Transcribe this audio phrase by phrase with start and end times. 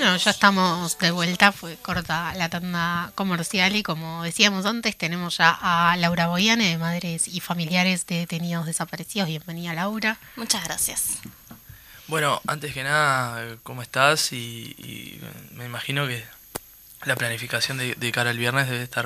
[0.00, 5.36] Bueno, ya estamos de vuelta, fue corta la tanda comercial y como decíamos antes, tenemos
[5.36, 9.28] ya a Laura Boyane de Madres y Familiares de Detenidos Desaparecidos.
[9.28, 10.18] Bienvenida Laura.
[10.36, 11.18] Muchas gracias.
[12.06, 14.32] Bueno, antes que nada, ¿cómo estás?
[14.32, 15.20] Y,
[15.52, 16.24] me imagino que
[17.04, 19.04] la planificación de, cara al viernes debe estar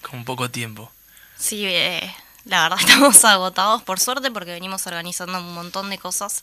[0.00, 0.92] con un poco tiempo.
[1.36, 2.14] Sí, eh,
[2.44, 6.42] la verdad estamos agotados por suerte porque venimos organizando un montón de cosas,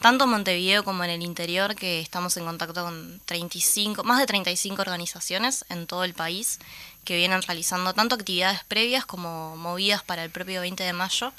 [0.00, 4.26] tanto en Montevideo como en el interior, que estamos en contacto con 35, más de
[4.26, 6.58] 35 organizaciones en todo el país
[7.04, 11.32] que vienen realizando tanto actividades previas como movidas para el propio 20 de mayo.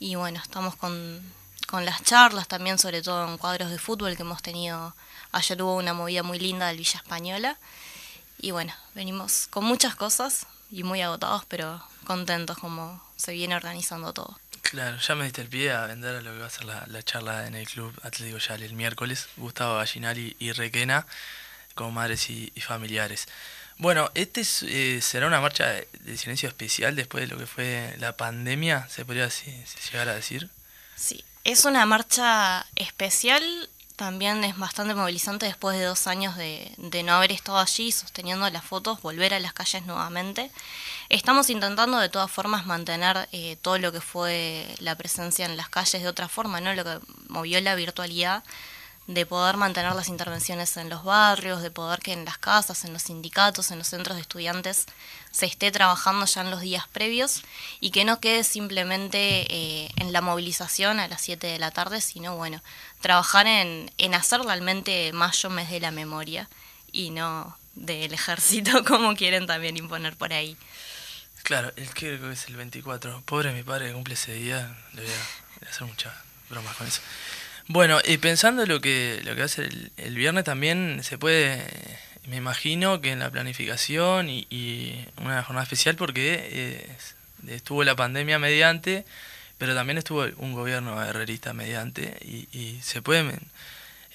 [0.00, 1.20] Y bueno, estamos con,
[1.68, 4.94] con las charlas también, sobre todo en cuadros de fútbol que hemos tenido.
[5.32, 7.56] Ayer hubo una movida muy linda del Villa Española.
[8.38, 14.12] Y bueno, venimos con muchas cosas y muy agotados, pero contentos como se viene organizando
[14.12, 14.38] todo.
[14.62, 17.46] Claro, ya me diste el pie a vender lo que va a ser la, charla
[17.46, 19.28] en el Club Atlético Yale el miércoles.
[19.36, 21.06] Gustavo Gallinari y Requena,
[21.74, 23.26] como madres y, familiares.
[23.78, 28.16] Bueno, este eh, será una marcha de silencio especial después de lo que fue la
[28.16, 29.28] pandemia, se podría
[29.90, 30.50] llegar a decir.
[30.94, 33.69] Sí, es una marcha especial,
[34.00, 38.64] también es bastante movilizante después de dos años de, no haber estado allí sosteniendo las
[38.64, 40.50] fotos, volver a las calles nuevamente.
[41.10, 45.68] Estamos intentando de todas formas mantener eh, todo lo que fue la presencia en las
[45.68, 46.72] calles de otra forma, ¿no?
[46.72, 48.42] Lo que movió la virtualidad
[49.14, 52.92] de poder mantener las intervenciones en los barrios, de poder que en las casas, en
[52.92, 54.86] los sindicatos, en los centros de estudiantes
[55.32, 57.42] se esté trabajando ya en los días previos
[57.80, 62.00] y que no quede simplemente eh, en la movilización a las 7 de la tarde,
[62.00, 62.62] sino bueno,
[63.00, 66.48] trabajar en, en hacer realmente mayo mes de la memoria
[66.92, 70.56] y no del ejército como quieren también imponer por ahí.
[71.42, 73.22] Claro, el que es el 24.
[73.22, 76.12] Pobre mi padre que cumple ese día, le voy a, hacer muchas
[76.48, 77.00] bromas con eso.
[77.68, 81.64] Bueno, y pensando lo que, lo que a ser el, viernes también se puede,
[82.26, 86.96] me imagino que en la planificación y, una jornada especial porque eh,
[87.48, 89.04] estuvo la pandemia mediante,
[89.58, 93.38] pero también estuvo un gobierno herrerista mediante y, se pueden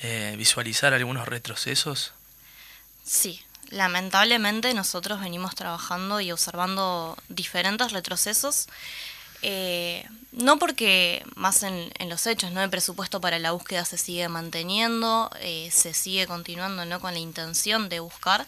[0.01, 2.13] eh, visualizar algunos retrocesos.
[3.03, 8.67] Sí, lamentablemente nosotros venimos trabajando y observando diferentes retrocesos,
[9.47, 12.63] eh, no porque más en, los hechos, ¿no?
[12.63, 17.00] El presupuesto para la búsqueda se sigue manteniendo, eh, se sigue continuando, ¿no?
[17.00, 18.47] Con la intención de buscar,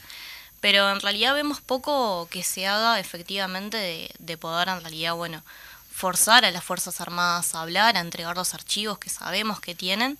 [0.59, 5.43] pero en realidad vemos poco que se haga efectivamente de, de poder en realidad, bueno,
[5.91, 10.17] forzar a las Fuerzas Armadas a hablar, a entregar los archivos que sabemos que tienen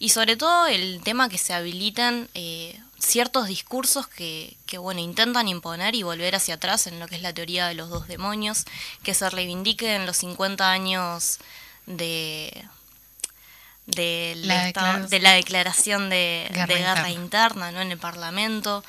[0.00, 5.48] y sobre todo el tema que se habiliten eh, ciertos discursos que, que, bueno, intentan
[5.48, 8.64] imponer y volver hacia atrás en lo que es la teoría de los dos demonios,
[9.02, 11.38] que se reivindiquen los 50 años
[11.86, 12.64] de,
[13.86, 17.70] de, la, de la declaración de guerra, interna.
[17.70, 17.80] ¿no?
[17.80, 18.84] en el Parlamento.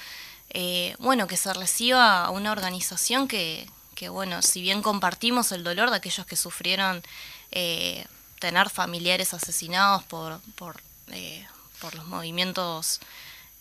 [0.50, 5.63] Eh, bueno, que se reciba a una organización que, que bueno, si bien compartimos el
[5.63, 7.03] dolor de aquellos que sufrieron
[7.51, 8.06] eh,
[8.39, 10.81] tener familiares asesinados por, por,
[11.12, 11.45] eh,
[11.81, 13.00] por los movimientos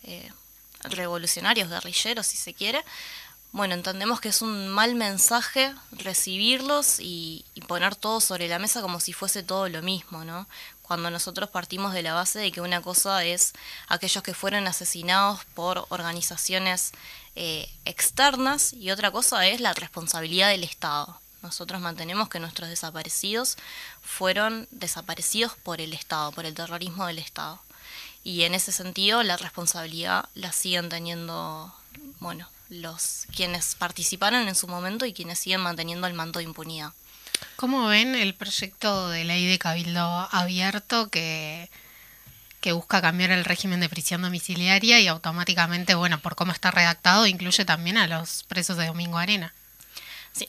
[0.07, 0.31] eh,
[0.83, 2.83] revolucionarios, guerrilleros, si se quiere,
[3.57, 8.99] bueno, entendemos que es un mal mensaje recibirlos y, poner todo sobre la mesa como
[9.01, 10.47] si fuese todo lo mismo, ¿no?
[10.83, 13.53] Cuando nosotros partimos de la base de que una cosa es
[13.89, 16.91] aquellos que fueron asesinados por organizaciones
[17.35, 21.19] eh, externas y otra cosa es la responsabilidad del Estado.
[21.41, 23.57] Nosotros mantenemos que nuestros desaparecidos
[24.01, 27.59] fueron desaparecidos por el Estado, por el terrorismo del Estado.
[28.23, 31.73] Y en ese sentido la responsabilidad la siguen teniendo,
[32.19, 36.91] bueno, los quienes participaron en su momento y quienes siguen manteniendo el manto de impunidad.
[37.55, 41.69] ¿Cómo ven el proyecto de ley de cabildo abierto que
[42.61, 47.27] que busca cambiar el régimen de prisión domiciliaria y automáticamente, bueno, por cómo está redactado,
[47.27, 49.53] incluye también a los presos de Domingo Arena.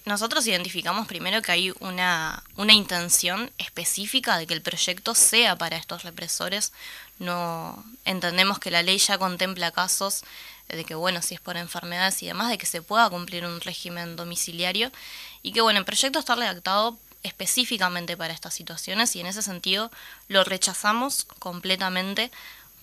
[0.05, 5.77] Nosotros identificamos primero que hay una, una intención específica de que el proyecto sea para
[5.77, 6.73] estos represores.
[7.19, 10.25] No entendemos que la ley ya contempla casos
[10.69, 13.61] de que, bueno, si es por enfermedades y demás, de que se pueda cumplir un
[13.61, 14.93] régimen domiciliario
[15.43, 19.91] y que, bueno, el proyecto está redactado específicamente para estas situaciones y en ese sentido
[20.29, 22.31] lo rechazamos completamente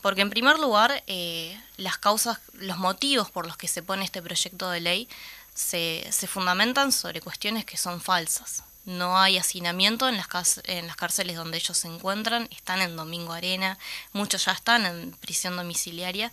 [0.02, 4.22] porque en primer lugar eh, las causas, los motivos por los que se pone este
[4.22, 5.08] proyecto de ley
[5.56, 8.64] se, fundamentan sobre cuestiones que son falsas.
[8.86, 13.34] No hay hacinamiento en las, en las cárceles donde ellos se encuentran, están en Domingo
[13.34, 13.80] Arena,
[14.14, 16.32] muchos ya están en prisión domiciliaria,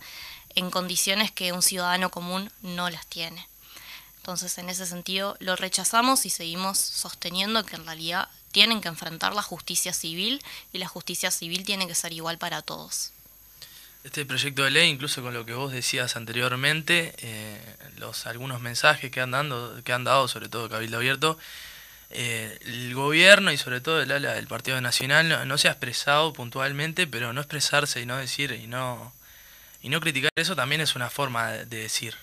[0.53, 3.47] en condiciones que un ciudadano común no las tiene.
[4.17, 9.33] Entonces, en ese sentido, lo rechazamos y seguimos sosteniendo que en realidad tienen que enfrentar
[9.33, 13.11] la justicia civil y la justicia civil tiene que ser igual para todos.
[14.03, 19.09] Este proyecto de ley, incluso con lo que vos decías anteriormente, eh, los algunos mensajes
[19.11, 21.37] que han, dando, que han dado, sobre todo Cabildo Abierto,
[22.15, 26.31] eh, el gobierno y sobre todo el ala del Partido Nacional no, se ha expresado
[26.33, 29.13] puntualmente, pero no expresarse y no decir y no,
[29.81, 32.15] y no criticar eso también es una forma de, decir.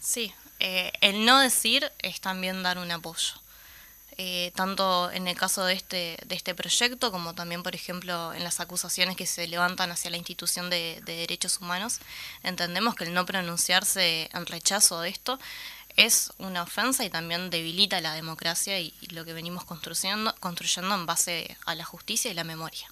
[0.00, 3.34] Sí, eh, el no decir es también dar un apoyo.
[4.16, 8.44] Eh, tanto en el caso de este, de este proyecto como también, por ejemplo, en
[8.44, 11.98] las acusaciones que se levantan hacia la institución de, derechos humanos,
[12.44, 15.40] entendemos que el no pronunciarse en rechazo de esto
[15.96, 21.06] es una ofensa y también debilita la democracia y, lo que venimos construyendo, construyendo en
[21.06, 22.88] base a la justicia y la memoria.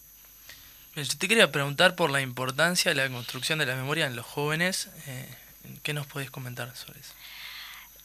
[0.97, 4.27] Yo te quería preguntar por la importancia de la construcción de la memoria en los
[4.27, 4.89] jóvenes.
[5.07, 5.37] Eh,
[5.83, 7.13] ¿Qué nos podés comentar sobre eso?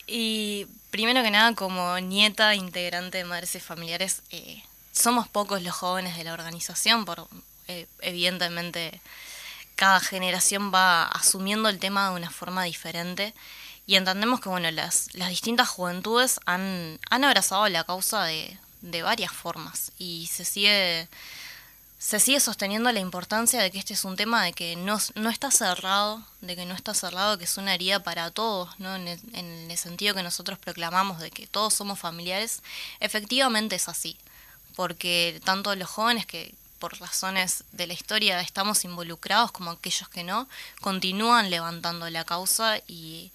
[0.07, 4.63] Y primero que nada, como nieta integrante de Madres y Familiares, eh,
[4.93, 7.27] somos pocos los jóvenes de la organización, por
[7.67, 9.01] eh, evidentemente
[9.75, 13.33] cada generación va asumiendo el tema de una forma diferente.
[13.85, 19.01] Y entendemos que bueno las, las distintas juventudes han, han abrazado la causa de, de
[19.01, 21.07] varias formas y se sigue
[21.99, 25.29] se sigue sosteniendo la importancia de que este es un tema de que no, no
[25.29, 28.95] está cerrado, de que no está cerrado, que es una herida para todos, ¿no?
[28.95, 32.61] En el, sentido que nosotros proclamamos de que todos somos familiares,
[32.99, 34.17] efectivamente es así,
[34.75, 40.23] porque tanto los jóvenes que por razones de la historia estamos involucrados como aquellos que
[40.23, 40.47] no,
[40.81, 43.31] continúan levantando la causa y,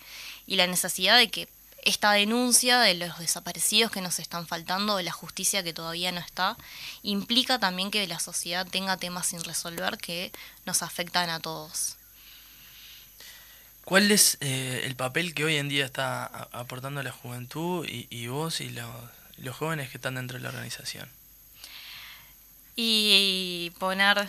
[0.46, 1.48] y la necesidad de que
[1.82, 6.20] esta denuncia de los desaparecidos que nos están faltando, de la justicia que todavía no
[6.20, 6.56] está,
[7.02, 10.32] implica también que la sociedad tenga temas sin resolver que
[10.64, 11.96] nos afectan a todos.
[13.84, 18.61] ¿Cuál es eh, el papel que hoy en día está aportando la juventud y, vos
[18.61, 21.08] y los, jóvenes que están dentro de la organización?
[22.76, 24.29] Y poner,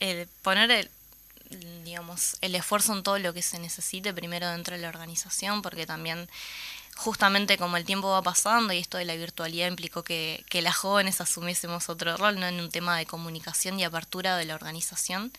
[0.00, 0.90] eh, poner el,
[1.84, 5.86] digamos, el esfuerzo en todo lo que se necesite primero dentro de la organización, porque
[5.86, 6.28] también
[6.98, 11.20] justamente como el tiempo va pasando y esto de la virtualidad implicó que, las jóvenes
[11.20, 12.46] asumiésemos otro rol, ¿no?
[12.46, 15.30] En un tema de comunicación y apertura de la organización,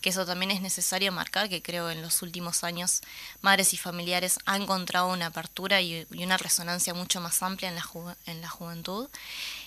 [0.00, 3.00] que eso también es necesario marcar, que creo en los últimos años
[3.42, 8.16] madres y familiares han encontrado una apertura y, una resonancia mucho más amplia en la,
[8.26, 9.08] en la juventud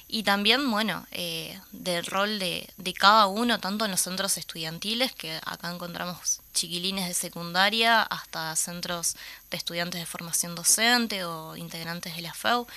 [0.07, 5.13] y también, bueno, eh, del rol de, de, cada uno, tanto en los centros estudiantiles,
[5.13, 9.15] que acá encontramos chiquilines de secundaria, hasta centros
[9.49, 12.67] de estudiantes de formación docente o integrantes de la FEU,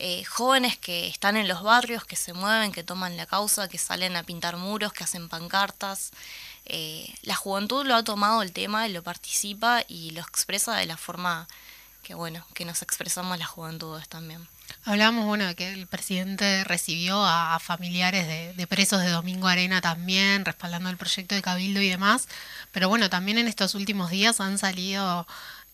[0.00, 3.78] eh, jóvenes que están en los barrios, que se mueven, que toman la causa, que
[3.78, 6.12] salen a pintar muros, que hacen pancartas.
[6.66, 10.96] Eh, la juventud lo ha tomado el tema, lo participa y lo expresa de la
[10.96, 11.48] forma
[12.08, 14.48] que, bueno, que nos expresamos las juventudes también.
[14.84, 20.46] Hablábamos, bueno, de que el presidente recibió a, familiares de, presos de Domingo Arena también,
[20.46, 22.26] respaldando el proyecto de Cabildo y demás.
[22.72, 25.26] Pero bueno, también en estos últimos días han salido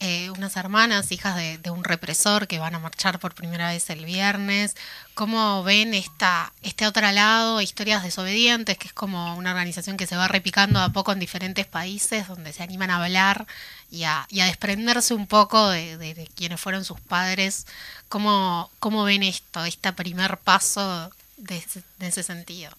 [0.07, 4.05] eh, unas hermanas, hijas de, un represor, que van a marchar por primera vez el
[4.05, 4.77] viernes.
[5.15, 10.15] ¿Cómo ven esta, este otro lado, Historias Desobedientes, que es como una organización que se
[10.15, 13.47] va repicando a poco en diferentes países, donde se animan a hablar
[13.91, 17.67] y a, desprenderse un poco de, quienes fueron sus padres?
[18.11, 21.65] ¿Cómo, ¿Cómo ven esto, este primer paso de,
[22.01, 22.71] ese sentido?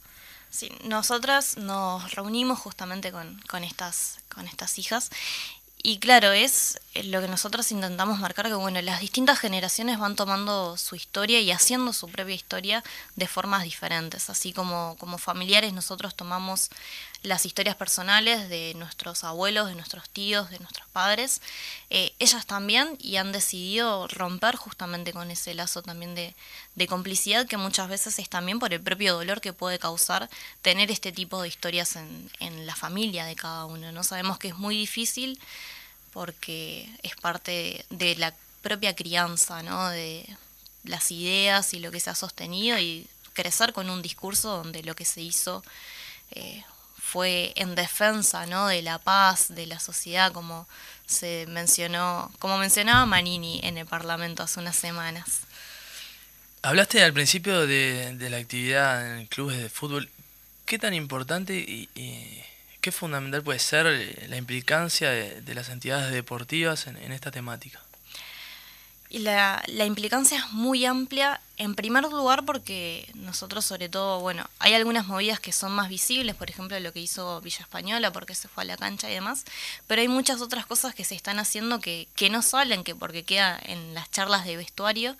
[0.51, 5.09] Sí, nosotras nos reunimos justamente con, con, estas, con estas hijas
[5.87, 10.77] y claro, es lo que nosotros intentamos marcar, que bueno, las distintas generaciones van tomando
[10.77, 12.83] su historia y haciendo su propia historia
[13.15, 14.31] de formas diferentes.
[14.31, 16.71] Así como, como familiares nosotros tomamos
[17.21, 21.39] las historias personales de nuestros abuelos, de nuestros tíos, de nuestros padres,
[21.91, 26.33] eh, ellas también y han decidido romper justamente con ese lazo también de,
[26.73, 30.31] de complicidad que muchas veces es también por el propio dolor que puede causar
[30.63, 33.91] tener este tipo de historias en, en la familia de cada uno.
[33.91, 35.39] No sabemos que es muy difícil
[36.15, 39.89] porque es parte de la propia crianza, ¿no?
[39.89, 40.25] De
[40.85, 44.95] las ideas y lo que se ha sostenido y crecer con un discurso donde lo
[44.95, 45.61] que se hizo
[46.31, 46.63] eh,
[46.97, 48.45] fue en defensa.
[48.45, 50.69] De la paz, de la sociedad, como
[51.05, 55.41] se mencionó, como mencionaba Manini en el Parlamento hace unas semanas.
[56.61, 60.09] Hablaste al principio de, la actividad en clubes de fútbol.
[60.65, 62.41] ¿Qué tan importante y
[62.85, 63.87] ¿Qué fundamental puede ser
[64.29, 67.81] la implicancia de, las entidades deportivas en, esta temática?
[69.09, 74.47] Y la, la, implicancia es muy amplia, en primer lugar porque nosotros sobre todo, bueno,
[74.59, 78.35] hay algunas movidas que son más visibles, por ejemplo lo que hizo Villa Española porque
[78.35, 79.45] se fue a la cancha y demás,
[79.87, 83.23] pero hay muchas otras cosas que se están haciendo que, que no salen, que porque
[83.23, 85.17] queda en las charlas de vestuario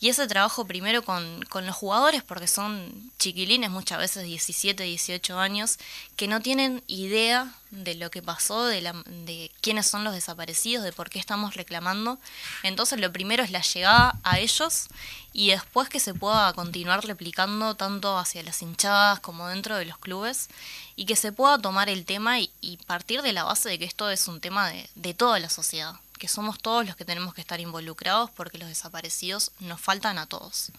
[0.00, 5.38] Y ese trabajo primero con, con los jugadores, porque son chiquilines muchas veces 17, 18
[5.38, 5.78] años,
[6.16, 10.84] que no tienen idea de lo que pasó, de, la, de quiénes son los desaparecidos,
[10.84, 12.18] de por qué estamos reclamando.
[12.62, 14.88] Entonces lo primero es la llegada a ellos
[15.34, 19.98] y después que se pueda continuar replicando tanto hacia las hinchadas como dentro de los
[19.98, 20.48] clubes
[20.96, 22.50] y que se pueda tomar el tema y,
[22.86, 25.94] partir de la base de que esto es un tema de, de toda la sociedad,
[26.20, 30.26] que somos todos los que tenemos que estar involucrados porque los desaparecidos nos faltan a
[30.26, 30.70] todos.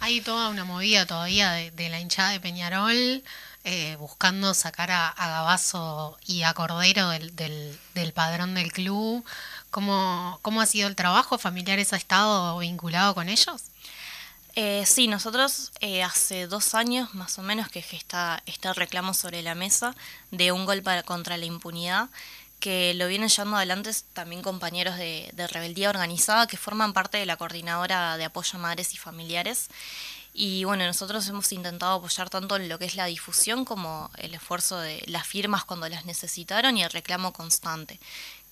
[0.00, 3.22] Hay toda una movida todavía de, la hinchada de Peñarol
[3.62, 9.24] eh, buscando sacar a, a, Gabazo y a Cordero del, del, del padrón del club.
[9.70, 11.38] ¿Cómo, ¿Cómo ha sido el trabajo?
[11.38, 13.62] ¿Familiares ha estado vinculado con ellos?
[14.56, 19.42] Eh, sí, nosotros eh, hace dos años más o menos que está este reclamo sobre
[19.42, 19.96] la mesa
[20.30, 22.08] de un golpe contra la impunidad
[22.60, 27.26] que lo vienen llevando adelante también compañeros de, de, Rebeldía Organizada que forman parte de
[27.26, 29.68] la coordinadora de apoyo a madres y familiares.
[30.32, 34.34] Y bueno, nosotros hemos intentado apoyar tanto en lo que es la difusión como el
[34.34, 38.00] esfuerzo de las firmas cuando las necesitaron y el reclamo constante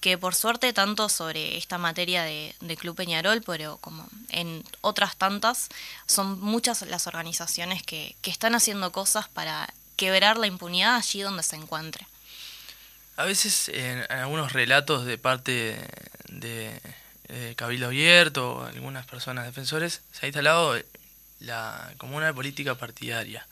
[0.02, 5.68] que por suerte tanto sobre esta materia de, Club Peñarol, pero como en otras tantas,
[6.06, 11.54] son muchas las organizaciones que, están haciendo cosas para quebrar la impunidad allí donde se
[11.54, 12.04] encuentre.
[13.16, 15.78] A veces en, algunos relatos de parte
[16.28, 16.80] de,
[17.56, 20.78] Cabildo Abierto algunas personas defensores se ha instalado
[21.40, 23.46] la, como una política partidaria.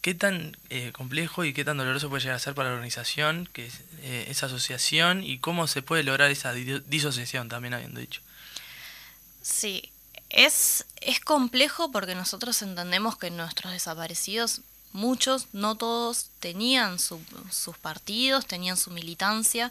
[0.00, 3.48] ¿Qué tan eh, complejo y qué tan doloroso puede llegar a ser para la organización,
[3.52, 8.20] que es, eh, esa asociación, y cómo se puede lograr esa disociación, también habiendo dicho?
[9.42, 9.90] Sí,
[10.30, 14.60] es, es complejo porque nosotros entendemos que nuestros desaparecidos
[14.98, 19.70] muchos, no todos, tenían sus partidos, tenían su militancia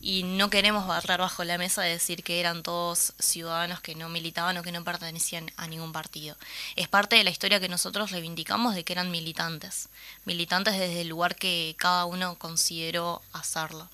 [0.00, 4.08] y no queremos barrar bajo la mesa de decir que eran todos ciudadanos que no
[4.10, 6.36] militaban o que no pertenecían a ningún partido.
[6.76, 9.88] Es parte de la historia que nosotros reivindicamos de que eran militantes,
[10.26, 13.88] militantes desde el lugar que cada uno consideró hacerlo.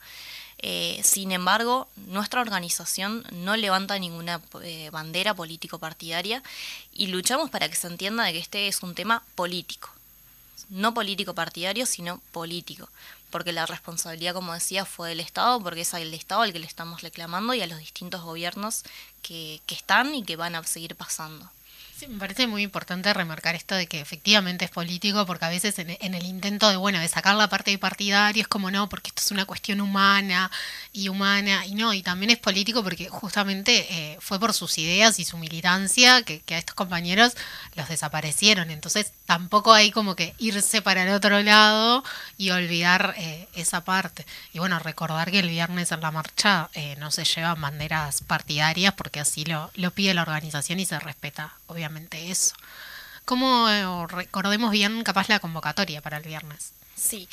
[0.59, 6.43] Eh, sin embargo, nuestra organización no levanta ninguna eh, bandera político-partidaria
[6.93, 9.91] y luchamos para que se entienda de que este es un tema político
[10.69, 12.89] no político partidario, sino político,
[13.31, 16.67] porque la responsabilidad, como decía, fue del Estado, porque es al Estado al que le
[16.67, 18.83] estamos reclamando y a los distintos gobiernos
[19.23, 21.51] que, que están y que van a seguir pasando
[22.09, 26.15] me parece muy importante remarcar esto de que efectivamente es político, porque a veces en,
[26.15, 29.23] el intento de, bueno, de sacar la parte de partidario es como no, porque esto
[29.23, 30.51] es una cuestión humana
[30.93, 35.19] y humana, y no, y también es político porque justamente eh, fue por sus ideas
[35.19, 37.35] y su militancia que, a estos compañeros
[37.77, 38.71] los desaparecieron.
[38.71, 42.05] Entonces tampoco hay como que irse para el otro lado
[42.37, 44.27] y olvidar eh, esa parte.
[44.53, 48.95] Y bueno, recordar que el viernes en la marcha eh, no se llevan banderas partidarias
[48.95, 51.92] porque así lo pide la organización y se respeta, obviamente
[52.31, 52.55] eso.
[53.25, 56.73] ¿Cómo eh, recordemos bien capaz la convocatoria para el viernes?
[56.95, 57.29] Sí,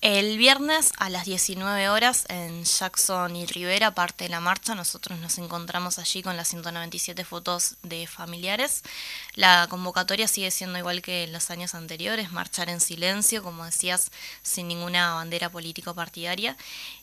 [0.00, 5.18] el viernes a las 19 horas en Jackson y Rivera, parte de la marcha, nosotros
[5.20, 8.82] nos encontramos allí con las 197 fotos de familiares.
[9.34, 14.10] La convocatoria sigue siendo igual que en los años anteriores, marchar en silencio, como decías,
[14.42, 16.56] sin ninguna bandera político-partidaria.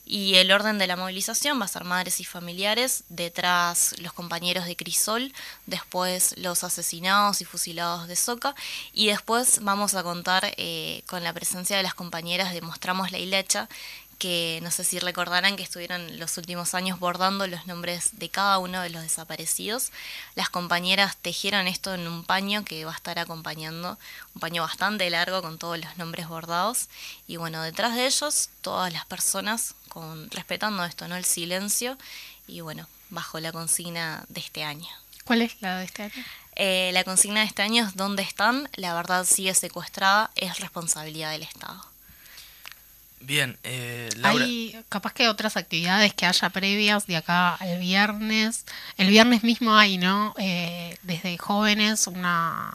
[0.04, 4.66] Y el orden de la movilización va a ser madres y familiares, detrás los compañeros
[4.66, 5.32] de Crisol,
[5.66, 8.54] después los asesinados y fusilados de Soca,
[8.92, 13.18] y después vamos a contar eh, con la presencia de las compañeras de Mostramos la
[13.18, 13.68] Hilecha,
[14.18, 18.56] que no sé si recordarán que estuvieron los últimos años bordando los nombres de cada
[18.56, 19.92] uno de los desaparecidos.
[20.34, 23.98] Las compañeras tejieron esto en un paño que va a estar acompañando,
[24.34, 26.88] un paño bastante largo con todos los nombres bordados.
[27.26, 31.16] Y bueno, detrás de ellos todas las personas con, respetando esto, ¿no?
[31.16, 31.98] El silencio
[32.46, 34.88] y bueno, bajo la consigna de este año.
[35.24, 36.24] ¿Cuál es la de este año?
[36.56, 38.70] Eh, la consigna de este año es ¿dónde están?
[38.74, 41.89] La verdad sigue secuestrada, es responsabilidad del Estado.
[43.20, 48.64] Bien, eh, Hay capaz que otras actividades que haya previas de acá al viernes.
[48.96, 50.34] El viernes mismo hay, ¿no?
[50.38, 52.72] Eh, desde jóvenes una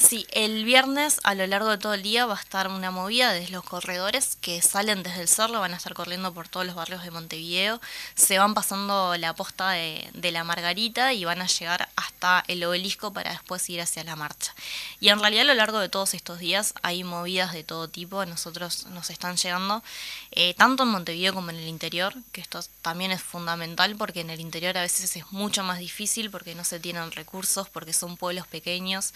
[0.00, 3.32] Sí, el viernes a lo largo de todo el día va a estar una movida
[3.32, 6.74] de los corredores que salen desde el cerro, van a estar corriendo por todos los
[6.74, 7.80] barrios de Montevideo,
[8.16, 13.12] se van pasando la posta de, la Margarita y van a llegar hasta el obelisco
[13.12, 14.52] para después ir hacia la marcha.
[14.98, 18.26] Y en realidad a lo largo de todos estos días hay movidas de todo tipo,
[18.26, 19.84] nosotros nos están llegando,
[20.32, 24.30] eh, tanto en Montevideo como en el interior, que esto también es fundamental porque en
[24.30, 28.16] el interior a veces es mucho más difícil porque no se tienen recursos, porque son
[28.16, 29.12] pueblos pequeños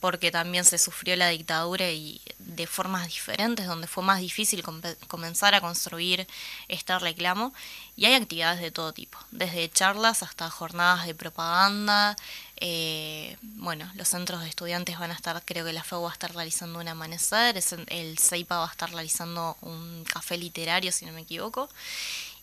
[0.00, 4.62] porque también se sufrió la dictadura y de formas diferentes, donde fue más difícil
[5.08, 6.26] comenzar a construir
[6.68, 7.52] este reclamo.
[7.96, 12.16] Y hay actividades de todo tipo, desde charlas hasta jornadas de propaganda.
[12.60, 16.12] Eh, bueno, los centros de estudiantes van a estar, creo que la FEU va a
[16.12, 21.12] estar realizando un amanecer, el CEIPA va a estar realizando un café literario, si no
[21.12, 21.68] me equivoco.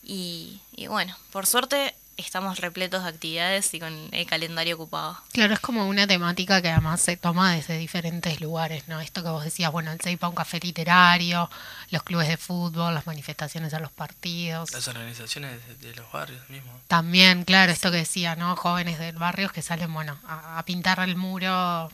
[0.04, 5.18] y bueno, por suerte estamos repletos de actividades y con el calendario ocupado.
[5.32, 9.02] Claro, es como una temática que además se toma desde diferentes lugares, ¿no?
[9.02, 11.50] Esto que vos decías, bueno, el CEIPA, un café literario,
[11.92, 14.72] los clubes de fútbol, las manifestaciones a los partidos.
[14.72, 16.82] Las organizaciones de, los barrios mismos.
[16.88, 18.56] También, claro, esto que decía, ¿no?
[18.56, 21.92] Jóvenes de barrios que salen, bueno, a, pintar el muro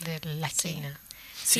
[0.00, 0.90] de la esquina.
[0.90, 1.05] Sí,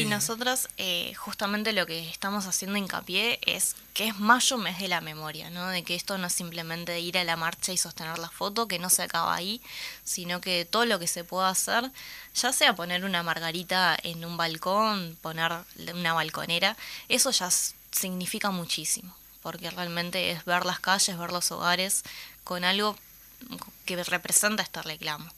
[0.04, 5.00] nosotros eh, justamente lo que estamos haciendo hincapié es que es mayo mes de la
[5.00, 5.68] memoria, ¿no?
[5.68, 8.78] De que esto no es simplemente ir a la marcha y sostener la foto, que
[8.78, 9.60] no se acaba ahí,
[10.04, 11.90] sino que todo lo que se pueda hacer,
[12.34, 15.52] ya sea poner una margarita en un balcón, poner
[15.94, 16.76] una balconera,
[17.08, 17.50] eso ya
[17.92, 22.02] significa muchísimo, porque realmente es ver las calles, ver los hogares
[22.44, 22.96] con algo
[23.84, 25.30] que representa este reclamo.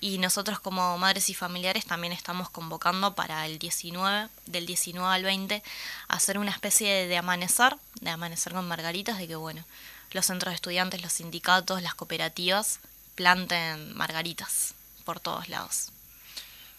[0.00, 5.22] Y nosotros como madres y familiares también estamos convocando para el 19, del 19 al
[5.22, 5.62] 20,
[6.08, 9.64] hacer una especie de amanecer, de amanecer con margaritas, de que bueno,
[10.12, 12.80] los centros de estudiantes, los sindicatos, las cooperativas
[13.14, 14.74] planten margaritas
[15.04, 15.90] por todos lados.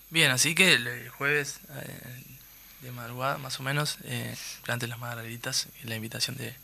[0.09, 2.34] Bien, así que el jueves eh,
[2.85, 4.35] de madrugada, más o menos, eh,
[4.67, 6.55] las margaritas, la invitación de,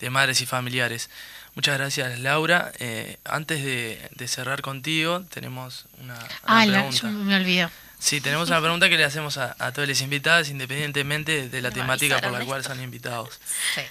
[0.00, 1.08] de madres y familiares.
[1.54, 2.72] Muchas gracias, Laura.
[2.78, 7.06] Eh, antes de, cerrar contigo, tenemos una, ah, pregunta.
[7.06, 7.68] me olvidé.
[7.98, 11.70] Sí, tenemos una pregunta que le hacemos a, a todas las invitadas, independientemente de la
[11.70, 13.40] temática por la cual son invitados.
[13.74, 13.82] Sí.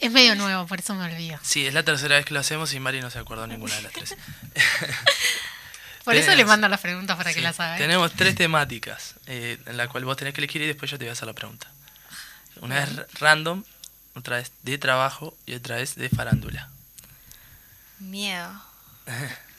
[0.00, 1.38] Es, medio nuevo, por eso me olvido.
[1.40, 3.82] Sí, es la tercera vez que lo hacemos y Mari no se acordó ninguna de
[3.82, 4.16] las tres.
[6.04, 7.76] por eso le mando las preguntas para que las haga.
[7.76, 11.04] Tenemos tres temáticas eh, en la cual vos tenés que elegir y después yo te
[11.04, 11.68] voy a hacer la pregunta.
[12.60, 13.64] Una es random
[14.14, 16.68] otra vez de trabajo y otra vez de farándula.
[17.98, 18.62] Miedo.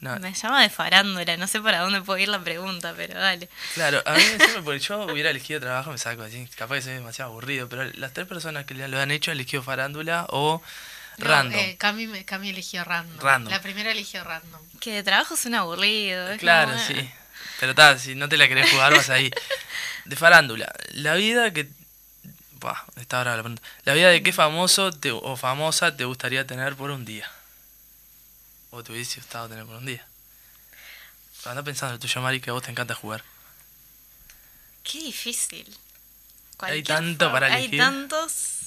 [0.00, 3.48] Me llama de farándula, no sé para dónde puedo ir la pregunta, pero dale.
[3.74, 6.92] Claro, a mí me porque yo hubiera elegido trabajo, me saco así, capaz que soy
[6.92, 10.62] demasiado aburrido, pero las tres personas que lo han hecho han elegido farándula o
[11.18, 11.58] random.
[11.58, 13.48] Eh, Cami, Cami eligió random.
[13.48, 14.60] La primera eligió random.
[14.80, 16.36] Que de trabajo suena aburrido.
[16.38, 17.10] claro, sí.
[17.60, 19.30] Pero tal, si no te la querés jugar, vas ahí.
[20.04, 21.68] De farándula, la vida que
[23.84, 24.90] la vida de qué famoso
[25.22, 27.30] o famosa te gustaría tener por un día.
[28.70, 30.06] O te hubiese gustado tener por un día.
[31.44, 33.22] Anda pensando el tuyo, Mari, que a vos te encanta jugar.
[34.82, 35.76] Qué difícil.
[36.58, 37.72] hay tanto para elegir.
[37.72, 38.58] Hay tantos.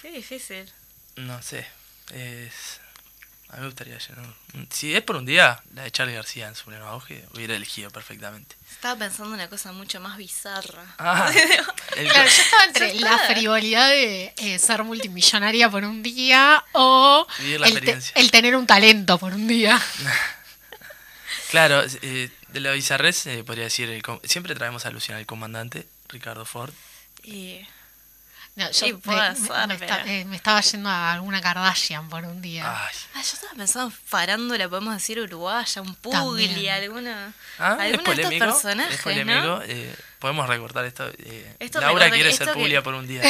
[0.00, 0.70] Qué difícil.
[1.16, 1.66] No sé.
[2.12, 2.80] Es
[3.54, 3.98] a mí me gustaría
[4.70, 7.88] Si es por un día, la de Charlie García en su pleno auge, hubiera elegido
[7.88, 8.56] perfectamente.
[8.68, 10.84] Estaba pensando en una cosa mucho más bizarra.
[10.98, 11.30] Ah,
[11.92, 17.28] claro, yo estaba entre la frivolidad de eh, ser multimillonaria por un día o
[18.16, 19.80] el, tener un talento por un día.
[21.50, 26.72] claro, eh, de la bizarrez eh, podría decir, siempre traemos alusión al comandante Ricardo Ford.
[27.22, 27.64] Y
[28.56, 32.62] no, yo me, me, estaba yendo a alguna Kardashian por un día.
[32.64, 38.22] Ah, yo estaba pensando en farándula, podemos decir uruguaya, un Pugli, alguna, ah, alguna de
[38.22, 38.94] estos personajes.
[38.94, 41.10] Es polémico, eh, podemos recortar esto.
[41.18, 43.22] Eh, Laura quiere ser Puglia por un día.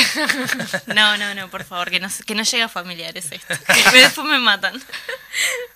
[0.88, 3.54] no, no, no, por favor, que no, que no llegue a familiares esto.
[3.92, 4.78] Que después me matan.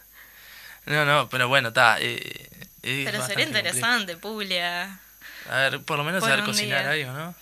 [0.85, 1.97] no, no, pero bueno, está.
[2.01, 2.51] Eh,
[2.83, 5.01] pero sería interesante, Puglia.
[5.49, 7.35] A ver, por lo menos saber cocinar algo, ¿no?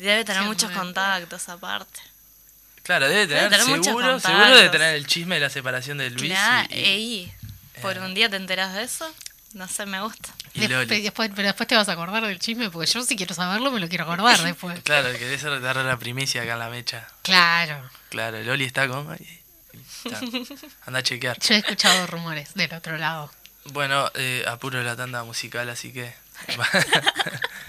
[0.00, 2.00] Debe tener muchos contactos aparte.
[2.82, 6.32] Claro, debe tener, seguro, seguro debe tener el chisme de la separación de Luis.
[6.70, 7.30] y,
[7.82, 9.12] por un día te enteras de eso,
[9.52, 10.30] no sé, me gusta.
[10.54, 13.80] después, pero después te vas a acordar del chisme, porque yo si quiero saberlo me
[13.80, 14.80] lo quiero acordar después.
[14.80, 17.06] claro, que debe dar la primicia acá en la mecha.
[17.22, 17.88] Claro.
[18.08, 19.06] Claro, Loli está con...
[20.86, 21.38] Anda a chequear.
[21.38, 23.30] Yo he escuchado rumores del otro lado.
[23.66, 26.12] Bueno, eh, apuro la tanda musical, así que...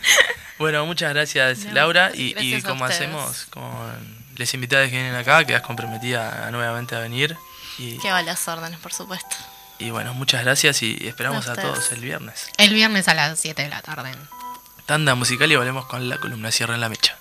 [0.62, 6.50] Bueno, muchas gracias Laura y, como hacemos con les invitados que vienen acá, quedas comprometida
[6.52, 7.36] nuevamente a venir.
[7.80, 9.36] Y, que va las órdenes, por supuesto.
[9.80, 12.47] Y bueno, muchas gracias y esperamos a, todos el viernes.
[12.58, 14.12] El viernes a las 7 de la tarde.
[14.86, 17.17] Tanda musical y volvemos con la columna Cierra en la Mecha.